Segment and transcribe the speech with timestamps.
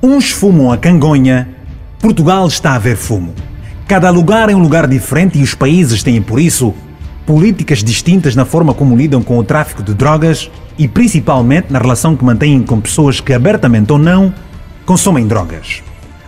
[0.00, 1.48] Uns fumam a cangonha,
[1.98, 3.34] Portugal está a ver fumo.
[3.88, 6.72] Cada lugar é um lugar diferente e os países têm, por isso,
[7.26, 10.48] políticas distintas na forma como lidam com o tráfico de drogas
[10.78, 14.32] e principalmente na relação que mantêm com pessoas que, abertamente ou não,
[14.86, 15.82] consomem drogas.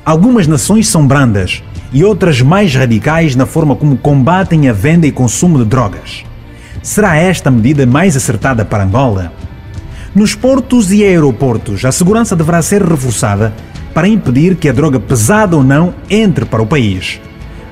[0.05, 1.63] Algumas nações são brandas
[1.93, 6.25] e outras mais radicais na forma como combatem a venda e consumo de drogas.
[6.83, 9.33] Será esta a medida mais acertada para Angola?
[10.13, 13.55] Nos portos e aeroportos, a segurança deverá ser reforçada
[13.95, 17.21] para impedir que a droga pesada ou não entre para o país.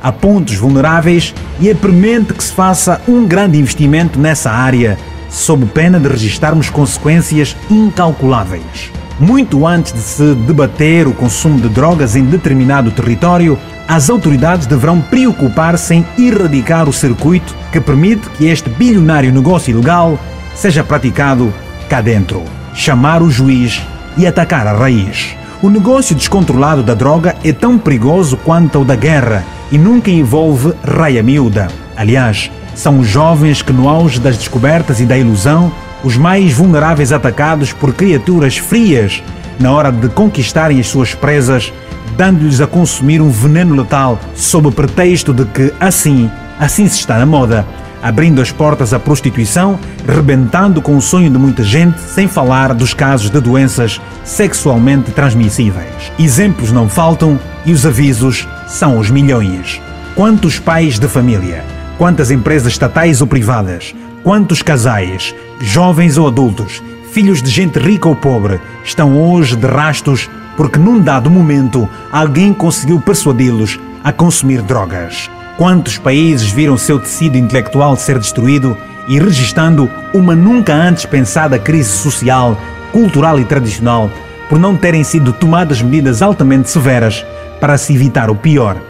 [0.00, 4.96] Há pontos vulneráveis e é premente que se faça um grande investimento nessa área,
[5.28, 8.92] sob pena de registarmos consequências incalculáveis.
[9.18, 13.58] Muito antes de se debater o consumo de drogas em determinado território,
[13.88, 20.16] as autoridades deverão preocupar-se em erradicar o circuito que permite que este bilionário negócio ilegal
[20.54, 21.52] seja praticado
[21.88, 22.44] cá dentro.
[22.74, 23.82] Chamar o juiz
[24.16, 25.34] e atacar a raiz.
[25.62, 30.72] O negócio descontrolado da droga é tão perigoso quanto o da guerra e nunca envolve
[30.84, 31.66] raia miúda.
[31.96, 35.72] Aliás, são os jovens que, no auge das descobertas e da ilusão,
[36.04, 39.20] os mais vulneráveis atacados por criaturas frias
[39.58, 41.72] na hora de conquistarem as suas presas,
[42.16, 47.18] dando-lhes a consumir um veneno letal sob o pretexto de que assim, assim se está
[47.18, 47.66] na moda,
[48.02, 52.94] abrindo as portas à prostituição, rebentando com o sonho de muita gente, sem falar dos
[52.94, 56.12] casos de doenças sexualmente transmissíveis.
[56.18, 59.80] Exemplos não faltam e os avisos são os milhões.
[60.14, 61.64] Quantos pais de família,
[61.96, 66.82] quantas empresas estatais ou privadas, quantos casais, jovens ou adultos,
[67.12, 72.52] filhos de gente rica ou pobre, estão hoje de rastos porque num dado momento alguém
[72.52, 75.30] conseguiu persuadi-los a consumir drogas.
[75.58, 78.76] Quantos países viram seu tecido intelectual ser destruído
[79.08, 82.56] e registando uma nunca antes pensada crise social,
[82.92, 84.08] cultural e tradicional
[84.48, 87.26] por não terem sido tomadas medidas altamente severas
[87.58, 88.80] para se evitar o pior?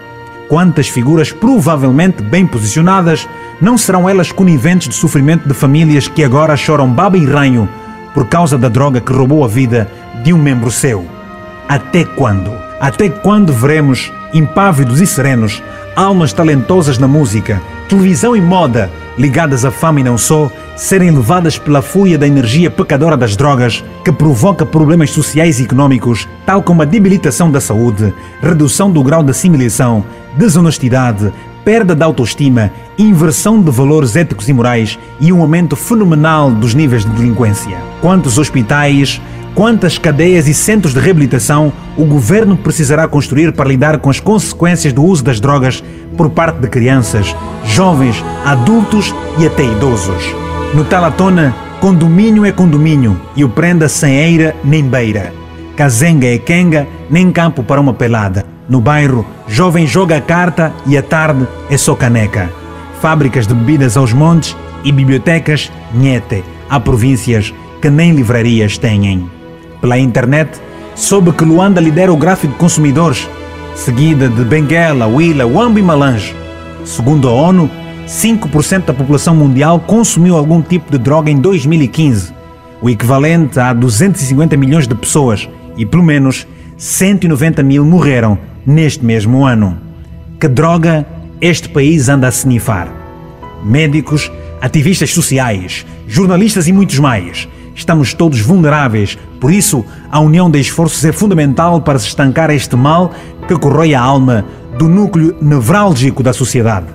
[0.47, 3.27] Quantas figuras provavelmente bem posicionadas
[3.63, 7.67] não serão elas coniventes de sofrimento de famílias que agora choram baba e ranho
[8.13, 9.91] por causa da droga que roubou a vida
[10.23, 11.07] de um membro seu?
[11.67, 12.53] Até quando?
[12.79, 15.63] Até quando veremos, impávidos e serenos,
[15.99, 18.89] almas talentosas na música, televisão e moda,
[19.19, 23.83] ligadas à fama e não só, serem levadas pela fúria da energia pecadora das drogas
[24.05, 29.25] que provoca problemas sociais e econômicos, tal como a debilitação da saúde, redução do grau
[29.25, 30.05] de assimilação,
[30.37, 31.33] desonestidade,
[31.65, 37.05] perda de autoestima, inversão de valores éticos e morais e um aumento fenomenal dos níveis
[37.05, 37.77] de delinquência.
[38.01, 39.21] Quantos hospitais,
[39.55, 44.93] quantas cadeias e centros de reabilitação o governo precisará construir para lidar com as consequências
[44.93, 45.83] do uso das drogas
[46.17, 50.23] por parte de crianças, jovens, adultos e até idosos.
[50.75, 55.33] No Talatona, condomínio é condomínio e o prenda sem eira nem beira.
[55.77, 58.45] Cazenga é quenga, nem campo para uma pelada.
[58.69, 62.51] No bairro, jovem joga a carta e à tarde é só caneca.
[63.01, 66.45] Fábricas de bebidas aos montes e bibliotecas, nhete.
[66.69, 69.38] Há províncias que nem livrarias têm.
[69.81, 70.61] Pela internet,
[70.95, 73.29] soube que Luanda lidera o gráfico de consumidores,
[73.75, 76.35] seguida de Benguela, Huila, Wambo e Malange.
[76.85, 77.71] Segundo a ONU,
[78.07, 82.33] 5% da população mundial consumiu algum tipo de droga em 2015,
[82.81, 86.47] o equivalente a 250 milhões de pessoas, e pelo menos
[86.77, 89.79] 190 mil morreram neste mesmo ano.
[90.41, 91.07] Que droga
[91.41, 92.89] este país anda a snifar?
[93.65, 97.49] Médicos, ativistas sociais, jornalistas e muitos mais.
[97.79, 102.75] Estamos todos vulneráveis, por isso a união de esforços é fundamental para se estancar este
[102.75, 103.13] mal
[103.47, 104.45] que corrói a alma
[104.77, 106.87] do núcleo nevrálgico da sociedade.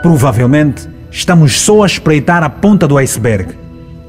[0.00, 3.52] Provavelmente estamos só a espreitar a ponta do iceberg.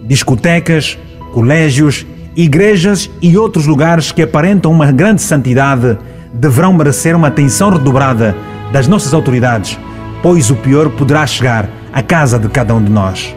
[0.06, 0.98] Discotecas,
[1.34, 2.06] colégios,
[2.38, 5.98] igrejas e outros lugares que aparentam uma grande santidade
[6.34, 8.34] deverão merecer uma atenção redobrada
[8.72, 9.78] das nossas autoridades,
[10.22, 13.36] pois o pior poderá chegar à casa de cada um de nós.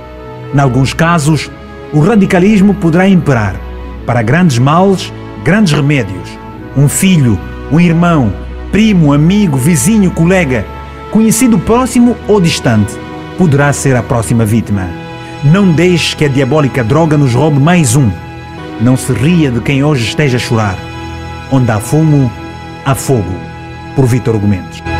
[0.55, 1.51] Em alguns casos,
[1.93, 3.57] o radicalismo poderá imperar.
[4.05, 5.13] Para grandes males,
[5.45, 6.29] grandes remédios.
[6.77, 7.39] Um filho,
[7.71, 8.33] um irmão,
[8.71, 10.65] primo, amigo, vizinho, colega,
[11.11, 12.95] conhecido próximo ou distante,
[13.39, 14.89] poderá ser a próxima vítima.
[15.45, 18.11] Não deixe que a diabólica droga nos roube mais um.
[18.81, 20.77] Não se ria de quem hoje esteja a chorar.
[21.51, 22.31] Onde há fumo,
[22.85, 23.35] há fogo.
[23.95, 24.96] Por Vitor Argumentos.